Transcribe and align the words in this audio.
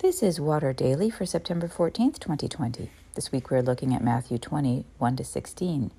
This 0.00 0.22
is 0.22 0.38
Water 0.38 0.74
Daily 0.74 1.08
for 1.08 1.24
September 1.24 1.68
14th, 1.68 2.18
2020. 2.18 2.90
This 3.14 3.32
week 3.32 3.50
we're 3.50 3.62
looking 3.62 3.94
at 3.94 4.04
Matthew 4.04 4.36
20, 4.36 4.84
1 4.98 5.16
to 5.16 5.24
16. 5.24 5.90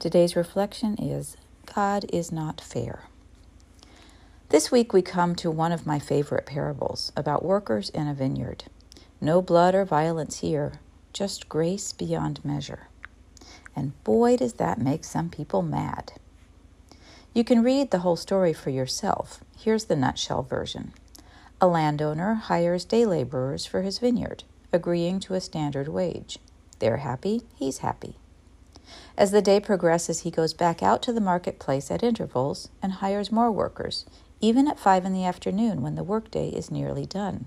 Today's 0.00 0.34
reflection 0.34 0.96
is 0.96 1.36
God 1.72 2.04
is 2.12 2.32
not 2.32 2.60
fair. 2.60 3.04
This 4.48 4.72
week 4.72 4.92
we 4.92 5.02
come 5.02 5.36
to 5.36 5.52
one 5.52 5.70
of 5.70 5.86
my 5.86 6.00
favorite 6.00 6.46
parables 6.46 7.12
about 7.16 7.44
workers 7.44 7.90
in 7.90 8.08
a 8.08 8.12
vineyard. 8.12 8.64
No 9.20 9.40
blood 9.40 9.76
or 9.76 9.84
violence 9.84 10.40
here, 10.40 10.80
just 11.12 11.48
grace 11.48 11.92
beyond 11.92 12.44
measure. 12.44 12.88
And 13.76 13.92
boy, 14.02 14.36
does 14.36 14.54
that 14.54 14.80
make 14.80 15.04
some 15.04 15.30
people 15.30 15.62
mad. 15.62 16.14
You 17.32 17.44
can 17.44 17.62
read 17.62 17.92
the 17.92 18.00
whole 18.00 18.16
story 18.16 18.52
for 18.52 18.70
yourself. 18.70 19.44
Here's 19.56 19.84
the 19.84 19.94
nutshell 19.94 20.42
version. 20.42 20.92
A 21.64 21.66
landowner 21.66 22.34
hires 22.34 22.84
day 22.84 23.06
laborers 23.06 23.64
for 23.64 23.80
his 23.80 23.98
vineyard, 23.98 24.44
agreeing 24.70 25.18
to 25.20 25.32
a 25.32 25.40
standard 25.40 25.88
wage. 25.88 26.38
They're 26.78 26.98
happy, 26.98 27.40
he's 27.54 27.78
happy. 27.78 28.18
As 29.16 29.30
the 29.30 29.40
day 29.40 29.60
progresses, 29.60 30.20
he 30.20 30.30
goes 30.30 30.52
back 30.52 30.82
out 30.82 31.00
to 31.04 31.12
the 31.14 31.22
marketplace 31.22 31.90
at 31.90 32.02
intervals 32.02 32.68
and 32.82 32.92
hires 32.92 33.32
more 33.32 33.50
workers, 33.50 34.04
even 34.42 34.68
at 34.68 34.78
five 34.78 35.06
in 35.06 35.14
the 35.14 35.24
afternoon 35.24 35.80
when 35.80 35.94
the 35.94 36.04
workday 36.04 36.50
is 36.50 36.70
nearly 36.70 37.06
done. 37.06 37.46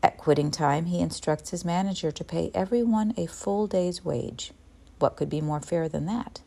At 0.00 0.16
quitting 0.16 0.52
time, 0.52 0.84
he 0.84 1.00
instructs 1.00 1.50
his 1.50 1.64
manager 1.64 2.12
to 2.12 2.22
pay 2.22 2.52
everyone 2.54 3.14
a 3.16 3.26
full 3.26 3.66
day's 3.66 4.04
wage. 4.04 4.52
What 5.00 5.16
could 5.16 5.28
be 5.28 5.40
more 5.40 5.60
fair 5.60 5.88
than 5.88 6.06
that? 6.06 6.40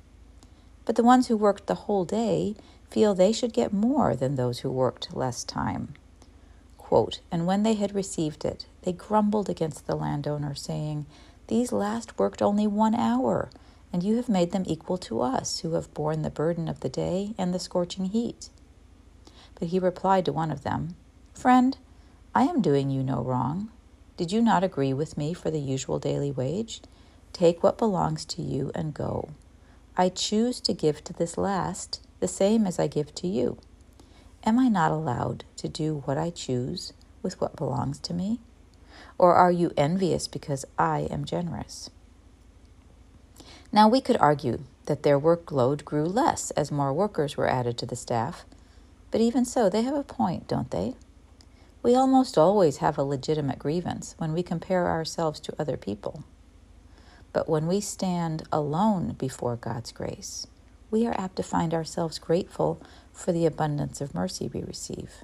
But 0.85 0.95
the 0.95 1.03
ones 1.03 1.27
who 1.27 1.35
worked 1.35 1.67
the 1.67 1.83
whole 1.83 2.05
day 2.05 2.55
feel 2.89 3.13
they 3.13 3.33
should 3.33 3.51
get 3.51 3.73
more 3.73 4.15
than 4.15 4.35
those 4.35 4.59
who 4.59 4.71
worked 4.71 5.13
less 5.13 5.43
time. 5.43 5.95
Quote, 6.91 7.21
and 7.31 7.47
when 7.47 7.63
they 7.63 7.75
had 7.75 7.95
received 7.95 8.43
it, 8.43 8.65
they 8.81 8.91
grumbled 8.91 9.49
against 9.49 9.87
the 9.87 9.95
landowner, 9.95 10.53
saying, 10.53 11.05
These 11.47 11.71
last 11.71 12.19
worked 12.19 12.41
only 12.41 12.67
one 12.67 12.95
hour, 12.95 13.49
and 13.93 14.03
you 14.03 14.17
have 14.17 14.27
made 14.27 14.51
them 14.51 14.65
equal 14.67 14.97
to 14.97 15.21
us, 15.21 15.59
who 15.59 15.75
have 15.75 15.93
borne 15.93 16.21
the 16.21 16.29
burden 16.29 16.67
of 16.67 16.81
the 16.81 16.89
day 16.89 17.33
and 17.37 17.53
the 17.53 17.59
scorching 17.59 18.07
heat. 18.07 18.49
But 19.55 19.69
he 19.69 19.79
replied 19.79 20.25
to 20.25 20.33
one 20.33 20.51
of 20.51 20.63
them, 20.63 20.97
Friend, 21.33 21.77
I 22.35 22.43
am 22.43 22.61
doing 22.61 22.89
you 22.89 23.03
no 23.03 23.21
wrong. 23.21 23.69
Did 24.17 24.33
you 24.33 24.41
not 24.41 24.61
agree 24.61 24.91
with 24.91 25.17
me 25.17 25.33
for 25.33 25.49
the 25.49 25.61
usual 25.61 25.97
daily 25.97 26.29
wage? 26.29 26.81
Take 27.31 27.63
what 27.63 27.77
belongs 27.77 28.25
to 28.25 28.41
you 28.41 28.69
and 28.75 28.93
go. 28.93 29.29
I 29.95 30.09
choose 30.09 30.59
to 30.59 30.73
give 30.73 31.05
to 31.05 31.13
this 31.13 31.37
last 31.37 32.01
the 32.19 32.27
same 32.27 32.67
as 32.67 32.79
I 32.79 32.87
give 32.87 33.15
to 33.15 33.27
you. 33.27 33.59
Am 34.43 34.57
I 34.57 34.69
not 34.69 34.91
allowed 34.91 35.43
to 35.57 35.67
do 35.67 36.01
what 36.05 36.17
I 36.17 36.31
choose 36.31 36.93
with 37.21 37.39
what 37.39 37.55
belongs 37.55 37.99
to 37.99 38.13
me? 38.13 38.39
Or 39.19 39.35
are 39.35 39.51
you 39.51 39.71
envious 39.77 40.27
because 40.27 40.65
I 40.79 41.01
am 41.11 41.25
generous? 41.25 41.91
Now, 43.71 43.87
we 43.87 44.01
could 44.01 44.17
argue 44.17 44.61
that 44.87 45.03
their 45.03 45.19
workload 45.19 45.85
grew 45.85 46.05
less 46.05 46.49
as 46.51 46.71
more 46.71 46.91
workers 46.91 47.37
were 47.37 47.47
added 47.47 47.77
to 47.77 47.85
the 47.85 47.95
staff, 47.95 48.43
but 49.11 49.21
even 49.21 49.45
so, 49.45 49.69
they 49.69 49.83
have 49.83 49.95
a 49.95 50.03
point, 50.03 50.47
don't 50.47 50.71
they? 50.71 50.95
We 51.83 51.95
almost 51.95 52.37
always 52.37 52.77
have 52.77 52.97
a 52.97 53.03
legitimate 53.03 53.59
grievance 53.59 54.15
when 54.17 54.33
we 54.33 54.43
compare 54.43 54.87
ourselves 54.87 55.39
to 55.41 55.55
other 55.59 55.77
people. 55.77 56.23
But 57.31 57.47
when 57.47 57.67
we 57.67 57.79
stand 57.79 58.43
alone 58.51 59.15
before 59.17 59.55
God's 59.55 59.91
grace, 59.91 60.47
we 60.91 61.07
are 61.07 61.19
apt 61.19 61.37
to 61.37 61.43
find 61.43 61.73
ourselves 61.73 62.19
grateful 62.19 62.81
for 63.13 63.31
the 63.31 63.45
abundance 63.45 64.01
of 64.01 64.13
mercy 64.13 64.49
we 64.53 64.61
receive. 64.61 65.23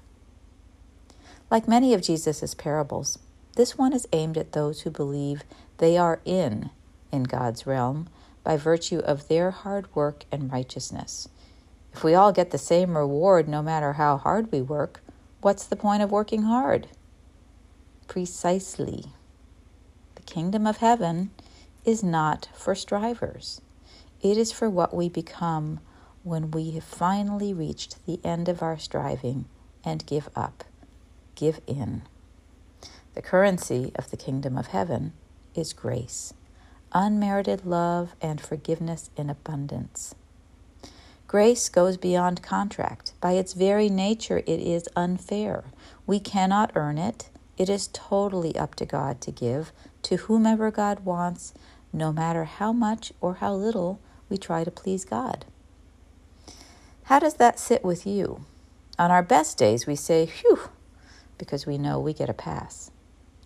Like 1.52 1.68
many 1.68 1.94
of 1.94 2.02
Jesus' 2.02 2.56
parables, 2.56 3.20
this 3.56 3.78
one 3.78 3.94
is 3.94 4.08
aimed 4.14 4.38
at 4.38 4.54
those 4.54 4.82
who 4.82 4.90
believe 4.90 5.44
they 5.78 5.98
are 5.98 6.22
in 6.26 6.72
in 7.12 7.24
God's 7.24 7.68
realm 7.68 8.08
by 8.44 8.58
virtue 8.58 9.00
of 9.00 9.28
their 9.28 9.52
hard 9.52 9.94
work 9.96 10.24
and 10.32 10.52
righteousness. 10.52 11.28
If 11.94 12.04
we 12.04 12.14
all 12.14 12.32
get 12.32 12.52
the 12.52 12.58
same 12.58 12.96
reward 12.96 13.48
no 13.48 13.62
matter 13.62 13.94
how 13.94 14.18
hard 14.18 14.52
we 14.52 14.62
work, 14.62 15.02
what's 15.42 15.66
the 15.66 15.76
point 15.76 16.04
of 16.04 16.12
working 16.12 16.44
hard? 16.44 16.88
Precisely. 18.08 19.06
The 20.16 20.22
kingdom 20.22 20.68
of 20.68 20.78
heaven 20.78 21.32
is 21.84 22.04
not 22.04 22.50
for 22.54 22.76
strivers. 22.76 23.62
It 24.22 24.38
is 24.38 24.52
for 24.52 24.70
what 24.70 24.96
we 24.96 25.10
become 25.10 25.80
when 26.24 26.52
we 26.52 26.72
have 26.72 26.84
finally 26.84 27.54
reached 27.54 28.06
the 28.06 28.20
end 28.24 28.50
of 28.50 28.62
our 28.62 28.78
striving 28.78 29.46
and 29.84 30.06
give 30.06 30.30
up, 30.36 30.64
give 31.36 31.62
in. 31.68 32.02
The 33.14 33.22
currency 33.22 33.92
of 33.96 34.10
the 34.10 34.18
kingdom 34.18 34.58
of 34.58 34.68
heaven 34.68 35.14
is 35.56 35.74
grace, 35.74 36.34
unmerited 36.94 37.66
love, 37.66 38.16
and 38.22 38.42
forgiveness 38.42 39.10
in 39.16 39.30
abundance. 39.30 40.16
Grace 41.28 41.68
goes 41.70 41.98
beyond 41.98 42.42
contract. 42.42 43.14
By 43.20 43.34
its 43.34 43.54
very 43.54 43.90
nature, 43.90 44.40
it 44.40 44.60
is 44.60 44.88
unfair. 44.96 45.66
We 46.06 46.20
cannot 46.20 46.72
earn 46.76 46.98
it. 46.98 47.30
It 47.58 47.70
is 47.70 47.90
totally 47.92 48.56
up 48.56 48.76
to 48.76 48.86
God 48.86 49.20
to 49.22 49.32
give 49.32 49.72
to 50.04 50.18
whomever 50.18 50.72
God 50.72 51.02
wants, 51.02 51.54
no 51.92 52.14
matter 52.14 52.46
how 52.46 52.72
much 52.72 53.12
or 53.20 53.36
how 53.36 53.54
little 53.54 54.00
we 54.30 54.38
try 54.38 54.64
to 54.64 54.72
please 54.72 55.06
God. 55.06 55.46
How 57.04 57.20
does 57.20 57.36
that 57.36 57.60
sit 57.60 57.84
with 57.84 58.06
you? 58.06 58.46
On 59.00 59.12
our 59.12 59.24
best 59.24 59.58
days, 59.58 59.88
we 59.88 59.96
say, 59.96 60.26
phew, 60.26 60.70
because 61.38 61.66
we 61.66 61.78
know 61.78 62.00
we 62.00 62.14
get 62.14 62.30
a 62.30 62.34
pass. 62.34 62.92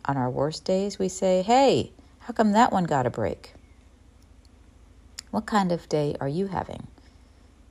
On 0.05 0.17
our 0.17 0.29
worst 0.29 0.65
days, 0.65 0.97
we 0.97 1.09
say, 1.09 1.41
hey, 1.41 1.91
how 2.19 2.33
come 2.33 2.53
that 2.53 2.71
one 2.71 2.85
got 2.85 3.05
a 3.05 3.11
break? 3.11 3.53
What 5.29 5.45
kind 5.45 5.71
of 5.71 5.87
day 5.89 6.15
are 6.19 6.27
you 6.27 6.47
having? 6.47 6.87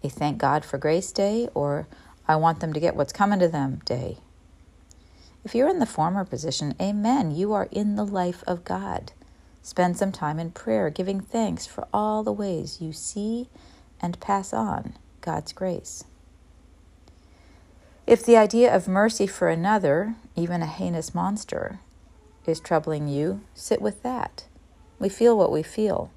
A 0.03 0.09
thank 0.09 0.39
God 0.39 0.65
for 0.65 0.79
grace 0.79 1.13
day 1.13 1.49
or 1.55 1.87
I 2.27 2.37
want 2.37 2.61
them 2.61 2.73
to 2.73 2.81
get 2.81 2.97
what's 2.97 3.13
coming 3.13 3.41
to 3.41 3.49
them 3.49 3.81
day? 3.85 4.19
If 5.45 5.55
you're 5.55 5.69
in 5.69 5.79
the 5.79 5.87
former 5.87 6.25
position, 6.25 6.75
amen, 6.81 7.33
you 7.33 7.53
are 7.53 7.69
in 7.71 7.97
the 7.97 8.05
life 8.07 8.45
of 8.47 8.65
God. 8.65 9.13
Spend 9.63 9.97
some 9.97 10.13
time 10.13 10.39
in 10.39 10.51
prayer, 10.51 10.91
giving 10.91 11.21
thanks 11.21 11.67
for 11.67 11.87
all 11.93 12.23
the 12.23 12.33
ways 12.33 12.81
you 12.81 12.93
see 12.93 13.49
and 14.01 14.21
pass 14.21 14.53
on 14.53 14.95
God's 15.21 15.53
grace. 15.53 16.05
If 18.07 18.25
the 18.25 18.37
idea 18.37 18.75
of 18.75 18.89
mercy 18.89 19.27
for 19.27 19.49
another, 19.49 20.17
even 20.35 20.63
a 20.63 20.67
heinous 20.67 21.15
monster, 21.15 21.79
is 22.47 22.59
troubling 22.59 23.07
you, 23.07 23.43
sit 23.55 23.81
with 23.81 24.03
that. 24.03 24.45
We 24.99 25.09
feel 25.09 25.37
what 25.37 25.53
we 25.53 25.63
feel. 25.63 26.11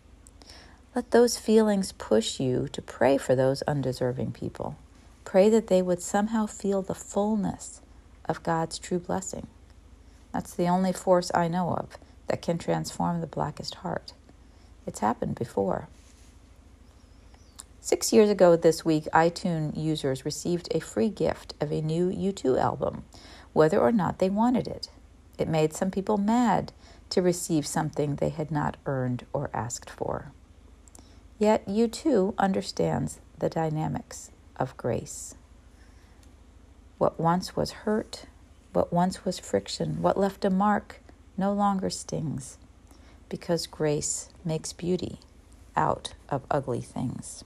Let 0.96 1.12
those 1.12 1.38
feelings 1.38 1.92
push 1.92 2.40
you 2.40 2.68
to 2.72 2.82
pray 2.82 3.18
for 3.18 3.36
those 3.36 3.62
undeserving 3.64 4.32
people. 4.32 4.78
Pray 5.26 5.50
that 5.50 5.68
they 5.68 5.82
would 5.82 6.02
somehow 6.02 6.46
feel 6.46 6.82
the 6.82 6.96
fullness 6.96 7.82
of 8.26 8.44
God's 8.44 8.80
true 8.80 9.00
blessing. 9.00 9.48
That's 10.32 10.54
the 10.54 10.68
only 10.68 10.94
force 10.94 11.32
I 11.34 11.48
know 11.48 11.72
of 11.76 11.98
that 12.28 12.42
can 12.42 12.58
transform 12.58 13.22
the 13.22 13.28
blackest 13.28 13.76
heart. 13.76 14.14
It's 14.86 15.00
happened 15.00 15.36
before. 15.36 15.88
Six 17.82 18.14
years 18.14 18.30
ago 18.30 18.56
this 18.56 18.86
week, 18.86 19.06
iTunes 19.14 19.78
users 19.78 20.24
received 20.24 20.70
a 20.72 20.80
free 20.80 21.10
gift 21.10 21.54
of 21.60 21.72
a 21.72 21.82
new 21.82 22.10
U2 22.10 22.58
album, 22.58 23.04
whether 23.52 23.80
or 23.80 23.92
not 23.92 24.20
they 24.20 24.30
wanted 24.30 24.68
it. 24.68 24.90
It 25.38 25.50
made 25.50 25.74
some 25.74 25.92
people 25.92 26.18
mad 26.18 26.72
to 27.10 27.22
receive 27.22 27.68
something 27.68 28.16
they 28.16 28.30
had 28.30 28.52
not 28.52 28.78
earned 28.86 29.26
or 29.34 29.50
asked 29.54 29.90
for. 29.90 30.32
Yet 31.38 31.68
U2 31.68 32.36
understands 32.38 33.20
the 33.40 33.50
dynamics 33.50 34.32
of 34.56 34.78
grace. 34.78 35.36
What 36.98 37.20
once 37.20 37.56
was 37.56 37.72
hurt, 37.84 38.28
what 38.72 38.94
once 38.94 39.26
was 39.26 39.40
friction, 39.40 40.02
what 40.02 40.18
left 40.18 40.46
a 40.46 40.50
mark, 40.50 41.02
no 41.38 41.54
longer 41.54 41.90
stings, 41.90 42.58
because 43.30 43.68
grace 43.68 44.30
makes 44.46 44.74
beauty 44.74 45.20
out 45.76 46.14
of 46.30 46.44
ugly 46.52 46.82
things. 46.82 47.44